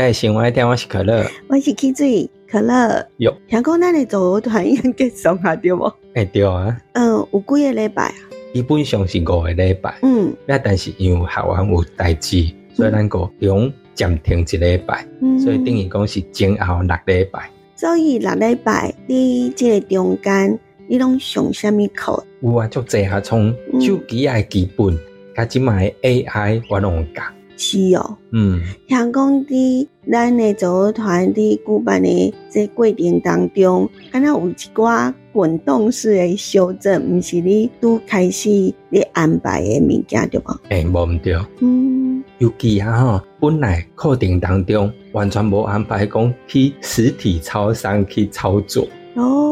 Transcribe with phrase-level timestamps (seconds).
[0.00, 3.06] 在生活爱点，我是可乐，我是 K 水可乐。
[3.18, 5.92] 有听讲咱的走游团已经结束啊，对不？
[6.14, 8.14] 哎对啊，嗯，有几个礼拜啊？
[8.54, 9.98] 基本上是五个礼拜。
[10.00, 17.50] 嗯那但是因为校湾有代志，所以咱个用暂停一礼拜，嗯，所以等于讲是前后六礼拜。
[17.76, 20.58] 所以六礼拜你这个中间，
[20.88, 22.24] 你拢上什么课？
[22.40, 24.98] 有啊，足济啊，从嗯手机的基本，
[25.36, 27.22] 甲即卖 AI 我拢有教。
[27.60, 28.16] 是哦。
[28.32, 38.48] 嗯，听讲伫咱的组团伫举办的这过程当中，敢若有一寡滚动式的修正，毋是你拄开始
[38.88, 40.60] 你安排的物件对无？
[40.70, 42.24] 诶、无毋对，嗯。
[42.38, 49.49] 尤其啊吼，本来课程当中完全无安排讲去实体超商去操作，哦，嘿，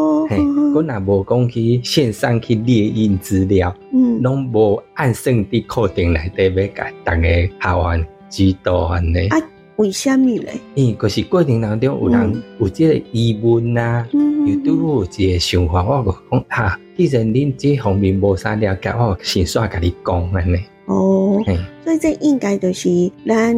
[0.82, 9.28] 阮也无讲去线上去列印资料，嗯拢无按算伫课程内底要甲逐个校园指导安尼。
[9.28, 9.38] 啊
[9.76, 10.54] 为什么咧？
[10.74, 20.56] 因为就是过程当中有人嗯有即个疑问啊，嗯又拄好有一个想法，我就讲哈，既然恁这方面无啥了解，我先煞甲你讲安尼。
[20.86, 21.40] 哦，
[21.84, 22.88] 所以这应该就是
[23.24, 23.56] 咱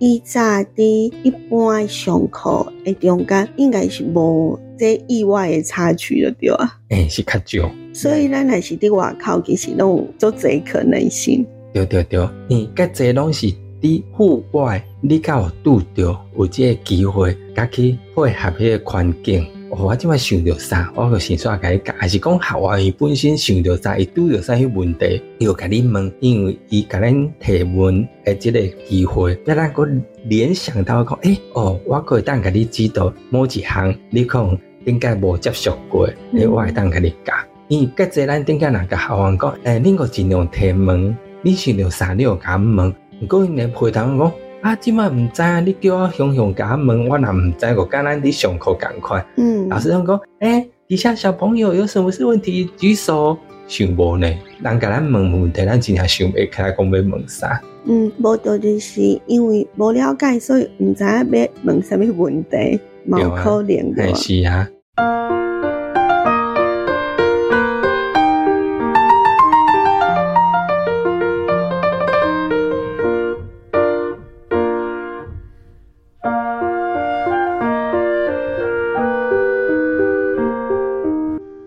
[0.00, 0.40] 以早
[0.74, 6.76] 伫一般上课的中间，应该是无这意外的插曲了，对啊。
[6.88, 7.70] 诶、是较少。
[7.92, 11.46] 所以咱若是伫外口，其实拢有足侪可能性。
[11.72, 13.46] 对对对，因为甲这拢是
[13.80, 19.46] 伫户外，你甲有拄着有这个机会，甲去配合迄个环境。
[19.70, 29.88] 哦，我即摆想到啥，我就先煞甲你讲，还是讲校外伊本身想到啥，伊拄着啥迄问题，伊就甲你问，因为伊甲咱提问的即个机会，让咱个
[30.24, 37.32] 联想到讲，诶、哦，我可以当甲你指导某一项，你可能顶解无接触过，诶、嗯我会当甲你教。
[37.68, 41.16] 因为甲这咱顶解若甲校员讲，诶、恁个尽量提问。
[41.44, 42.94] 你想着啥，你就甲我问。
[43.20, 49.24] 毋过因个陪同讲，啊，即摆毋知啊，你叫我雄雄甲我问，我若毋知，个敢咱伫上课共款。
[49.36, 53.36] 嗯，老师讲讲，诶、底下小朋友有什么是问题举手。
[53.66, 54.26] 想无呢，
[54.62, 57.60] 人甲咱问问题，咱真正想袂起来讲要问啥。
[57.84, 62.78] 嗯，无多就是因为无了解，所以毋知影要问什么问题，
[63.08, 64.14] 冇可能的嘿，。
[64.14, 64.68] 是啊。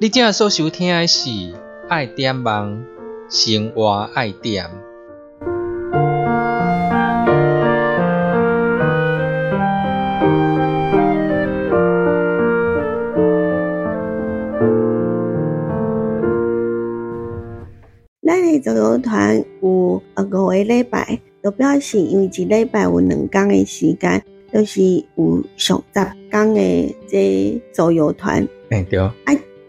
[0.05, 1.29] 你正所收听的是
[1.89, 2.85] 《爱点梦
[3.27, 4.65] 生活爱点》。
[18.65, 24.19] 咱的走游团有呃五个礼拜，就表示因为一礼拜有两天的时间，
[24.51, 24.81] 就是
[25.15, 28.45] 有上十天的这走游团。
[28.69, 28.99] 诶、对，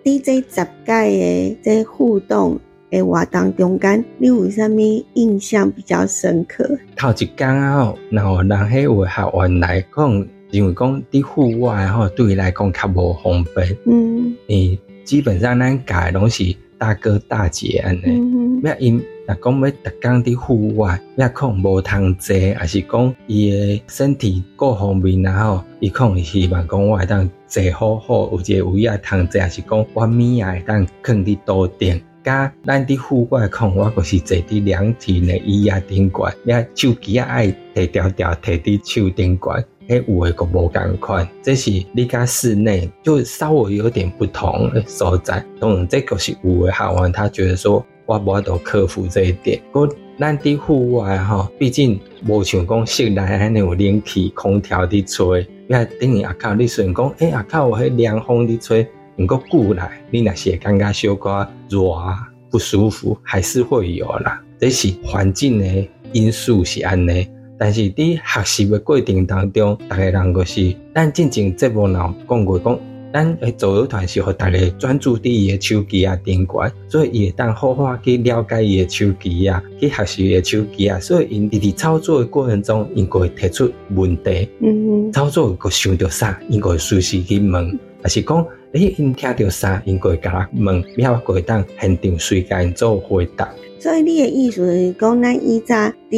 [0.02, 2.58] 伫这十届的这互动
[2.90, 4.78] 的活动中间，你有啥物
[5.12, 6.66] 印象比较深刻？
[6.96, 13.76] 头一天啊吼，然后人迄有学员来，讲因为讲伫户外吼，对伊来讲较无方便。
[13.84, 16.42] 嗯你基本上咱教的拢是
[16.78, 32.00] 大哥大姐安尼，嗯咩因若讲要逐工伫户外，要可能无通坐，还是讲伊的身体各方面然后，伊可能希望讲我会当坐好好，有一个位啊通坐，还是讲我物啊会当囥伫桌顶。
[32.22, 39.64] 甲咱伫户外看我就是坐伫凉亭的椅啊顶悬，要手机啊爱摕条条摕伫手顶悬。
[39.88, 45.40] 迄有诶个无共款，这是你甲室内就稍微有点不同的所在。
[45.60, 49.60] 当然，这个是有诶学员，他觉得说我无法度克服这一点。
[49.72, 58.88] 不过咱伫户外吼，毕竟无像讲室内安尼有冷气、空调伫吹，要等于下骹你虽然讲，诶、下骹有迄凉风伫吹，
[59.18, 64.42] 毋过久来，你若是会感觉小可热啊不舒服，还是会有啦。
[64.58, 67.28] 这是环境的因素是安尼。
[67.58, 72.78] 但是伫学习的过程当中，逐个人就是咱进前节目有讲过讲，
[73.16, 93.48] 咱诶走游团是互逐个专注伫伊诶手机啊顶悬，所以伊会当好好去了解伊诶手机啊，去学习伊诶手机啊，所以因伫伫操作诶过程中，因个会提出问题，嗯操作个想到啥，因个会随时去问，还是讲，诶，因听到啥，因会甲问，了过当现场随甲因做回答。
[93.78, 96.16] 所以你的意思是讲，咱以前伫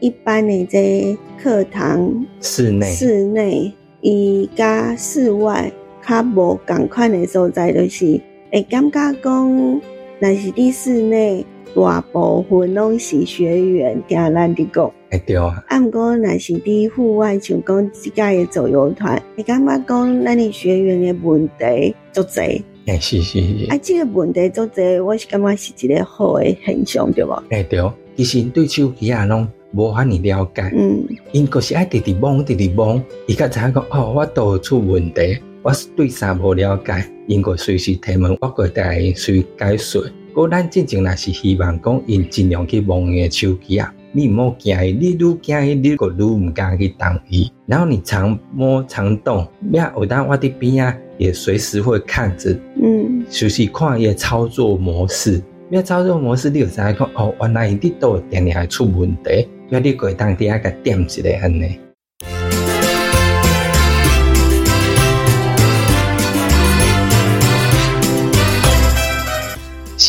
[0.00, 5.72] 一般的这课堂室内，室内伊甲室外
[6.06, 8.20] 较无共款的所在，就是
[8.52, 9.80] 会感觉讲，
[10.20, 11.46] 若是伫室内。
[11.72, 15.64] 大部分拢是学员听咱伫讲，会对啊。
[15.68, 22.60] 啊，毋过若是伫户外，像讲即届的走游团，会感觉讲咱的学员的问题足侪？
[22.86, 23.70] 诶，是是是。
[23.70, 27.40] 啊，即个问题足侪，我是感觉是一个好的现象，对无？
[27.50, 27.80] 诶，对。
[28.16, 30.72] 其实对手机啊，拢无遐尼了解。
[30.74, 31.06] 嗯。
[31.30, 40.02] 因个是爱直直摸，直直摸，伊较知影讲哦，我倒出问题，我是对啥无了解，应该随时提问，我个带伊随解说。
[40.32, 47.52] 果咱真正若是希望讲，因尽量去摸伊的手机啊，你毋好惊伊，你愈惊伊，你个愈毋敢去动伊。
[47.66, 55.42] 然后你常摸常动，呀，有当我伫边啊，也随时会看着，嗯，就是看伊的操作模式。
[55.68, 61.78] 咩操作模式，你有知影讲哦，原来伊伫倒定定会出问题，要你过当底下个点一下安尼。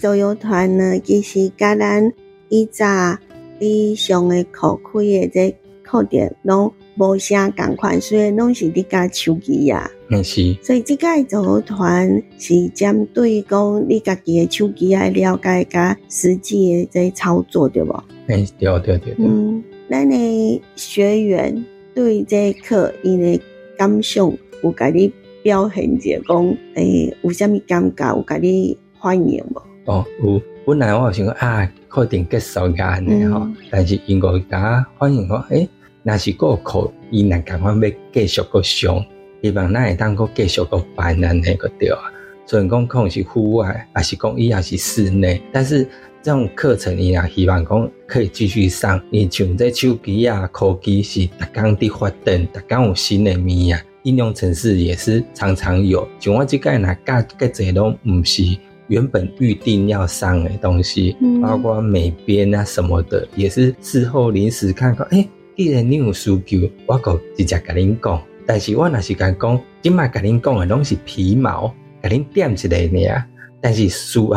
[0.00, 2.10] 导游团呢，其实甲咱
[2.48, 3.18] 以前
[3.58, 9.90] 你上个课开的这课程拢无啥共款，所以拢是伫教手机啊。
[10.08, 10.56] 嗯，是。
[10.62, 18.02] 所以即个导游团是针对讲你家己的手机来了解甲实际的这操作，对无？
[18.28, 19.14] 嗯，对对对。
[19.18, 21.64] 嗯，咱的学员
[21.94, 23.38] 对这课因的
[23.76, 24.32] 感想
[24.62, 25.12] 有甲你
[25.42, 28.16] 表现者讲，诶，有啥物感觉？
[28.16, 29.69] 有甲你欢迎无？
[29.90, 35.68] 哦，有本来我想讲啊，确定结束安尼吼，但是因个家反映讲，诶，
[36.04, 39.04] 若是个课伊若赶快要继续个上，
[39.42, 41.98] 希望咱会当个继续个办安尼个对啊。
[42.46, 45.84] 虽然讲可能是户外，还是讲伊也是室内，但是
[46.22, 49.00] 这种课程伊也希望讲可以继续上。
[49.10, 56.08] 你像这手机啊、科技是逐工伫发展，逐工有新的物啊，应用程式也是常常有。
[56.20, 58.56] 像我即个若教个侪拢毋是。
[58.90, 65.26] 原本预定要上的东西，包括美编啊什么的，也是事后临时看看，哎，
[65.56, 68.20] 既然你有需求，我就直接甲恁讲。
[68.44, 71.72] 但是我若是甲讲，今麦甲恁讲的拢是皮毛，
[72.02, 73.24] 甲恁点一下尔。
[73.60, 74.34] 但是事后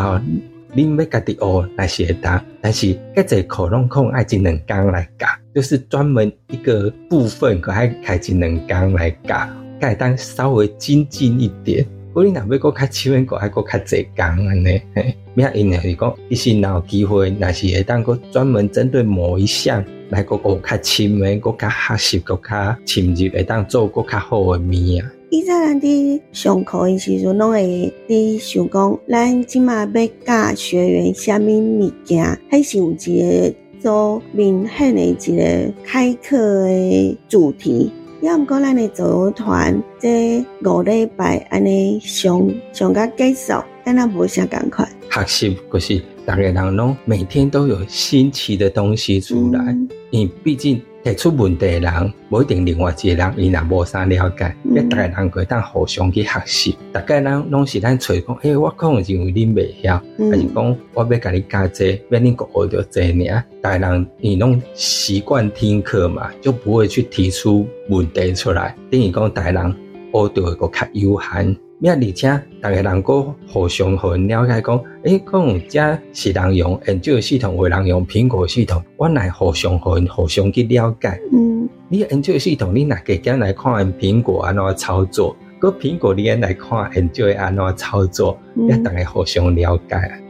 [0.75, 11.83] 恁要家己学来学单，但是搿节课拢可能爱一两工来教，就是专门一个部分，可爱开一两工来教，改当稍微精进一点。
[12.15, 25.11] 我你若要搁较深远，搁爱搁较济工安尼，嘿，咩因为是讲，其实若有机会，若是会当搁专门针对某一项来搁学较深诶，搁较学习，搁较深入，会当做搁较好诶物啊。
[25.31, 37.91] 以前咱伫上课诶时阵，拢会伫想讲，咱即马要教学员虾米物件，还是有一个做明显诶一个开课诶主题。
[38.23, 44.87] 要唔过咱的组团这五礼拜安尼上上到结束，但那无啥感慨。
[45.11, 49.77] 学习就是大家人拢每天都有新奇的东西出来，
[50.09, 50.81] 你毕竟。
[51.03, 56.77] 提出问题的人，不一定另外一个人，伊若无啥了解，要大家人可以当互相去学习。
[56.93, 63.43] 大家人拢是咱找讲，诶，我可能认为恁未晓，还是讲我要甲你教这，要恁个学着这呢？
[63.61, 68.73] 大家人你拢习惯听课嘛，就不会去提出问题出来。
[68.89, 69.75] 等于讲大家人
[70.13, 71.57] 学着会个较悠闲。
[71.83, 71.91] 咩？
[71.91, 81.19] 而且大家人个互相互了解，讲，诶，讲这是人用安卓系统，有人用苹果系统，我来互相互互相去了解。
[81.33, 90.22] 嗯，你安卓系统，你若加减来看苹果安怎操作，个苹果你来看安卓安怎操作，要大家互相了解。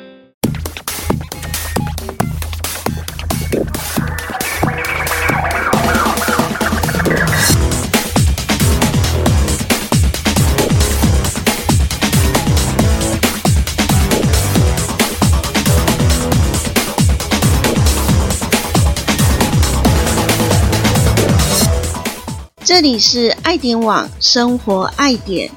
[22.76, 25.48] 这里是爱点网生活爱点，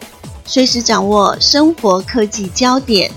[0.45, 3.11] 随时掌握生活科技焦点。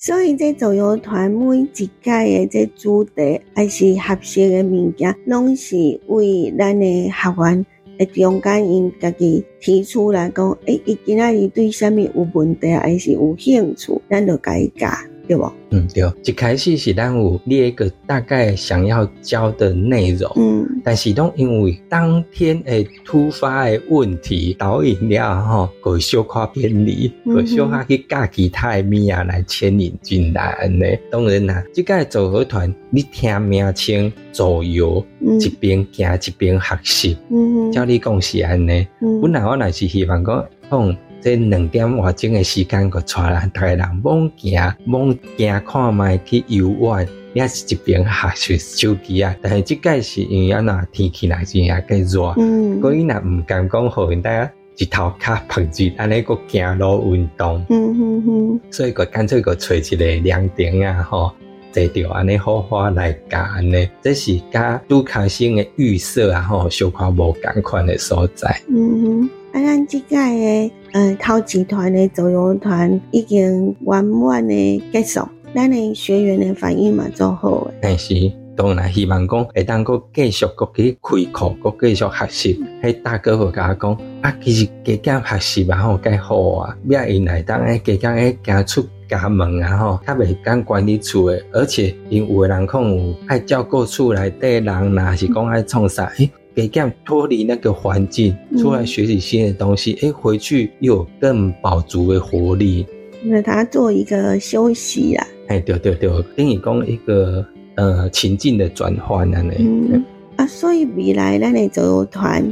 [0.00, 7.64] 所以，这导游团每一届的这主题还是合适的物件，拢是为咱的学员
[7.96, 14.88] 的中间因家己提出来讲，诶，伊今仔日对啥物有问题，还是有兴趣，咱就改教。
[15.30, 15.44] 对不？
[15.70, 16.02] 嗯，对。
[16.24, 30.98] 一开始是咱有列一个大概想要教的内容，嗯，但是都因为当天诶突发的问题导引了吼，个小可偏离，个小可去教其他的物啊来牵引进来安尼。
[31.12, 35.06] 当然啦，即个组合团你听名称左右，
[35.38, 38.84] 一边行一边学习，嗯，教你讲是安尼。
[39.00, 40.96] 嗯本来我乃是希望讲，讲。
[41.20, 48.02] 这两点外钟的时间，个带人大家人猛行猛行看卖去游玩，也是一边
[48.34, 49.36] 学习手机啊。
[49.42, 52.34] 但是即届是因为那天气来真也计热，
[52.80, 57.62] 所以那唔敢讲好，大家一头卡拍住安尼个行路运动。
[57.68, 61.32] 嗯嗯嗯，所以个干脆个找一个凉亭啊，吼，
[61.70, 68.58] 坐着安尼好花来教安尼，这是甲拄开心的预设啊，吼，小可无共款的所在。
[68.68, 69.30] 嗯哼。
[69.52, 75.20] 啊，咱即届诶，呃，头集团诶走游团已经圆满诶结束，
[75.54, 77.74] 咱诶学员诶反应嘛做好诶。
[77.80, 78.14] 但是
[78.56, 82.64] 当然希望讲会当个继续个去开课，个继续学习。
[82.82, 96.28] 迄大哥会甲我讲，啊，其实加减学习嘛吼，介好啊，要因来当诶加减诶行出家门啊吼，较袂敢管理厝诶，而且因有诶人可能有爱照顾厝内底人，若是讲爱创啥，诶。
[96.54, 102.86] 给这样脱离那个环境，出来学习新的东西，哎，回去又有更饱足的活力。
[103.22, 105.26] 那他做一个休息啦。
[105.48, 110.04] 哎，对对对，跟你讲一个呃情境的转换啊，嗯
[110.36, 112.42] 啊，所以未来咱的走游团，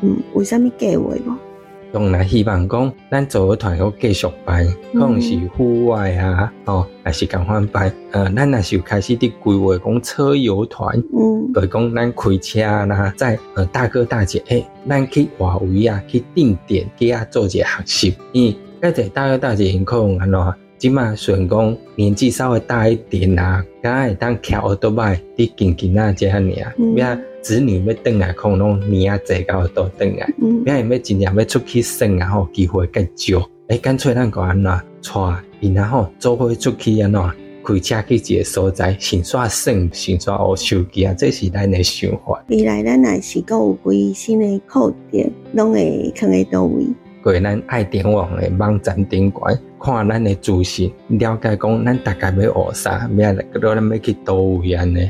[0.00, 1.49] 嗯，有啥物计划无？
[1.92, 7.92] 当然希望讲，咱组个团要继续办，可能是户外啊，哦，还是共款办。
[8.12, 18.14] 呃，咱若是有开始伫规划讲车游团，嗯，就是讲咱开车啦，在呃大哥大姐，诶，咱去外围啊，去定点去啊做一个学习。
[18.32, 20.54] 因为个在大哥大姐可能安怎？
[20.78, 27.18] 即嘛虽然讲年纪稍微大一点啊，敢会当骑奥多麦伫近近啊这样尔，咩？
[27.42, 33.42] 子女要转来，可能拢年啊侪到都转来，嗯，要要尽量要出去耍，啊吼机会更少。
[33.68, 37.20] 诶，干脆咱个安怎带，然后做伙出去安怎
[37.62, 42.42] 开车去一个所在，先耍耍，先耍学手机啊，这是咱的想法。
[42.48, 46.86] 未来咱若是讲有规新的课程，拢会放在倒位。
[47.22, 55.08] 过咱爱点网的网站顶管，看咱的资讯，了解讲咱大概要学啥，咩个咱要去倒位安尼。